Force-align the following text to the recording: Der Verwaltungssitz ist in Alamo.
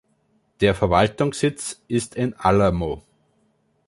Der 0.61 0.73
Verwaltungssitz 0.73 1.83
ist 1.87 2.15
in 2.15 2.33
Alamo. 2.33 3.03